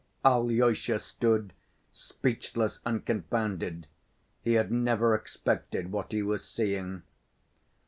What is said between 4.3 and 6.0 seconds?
he had never expected